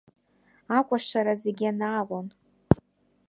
Акәашара 0.77 1.33
зегь 1.41 1.63
анаалон… 1.69 2.27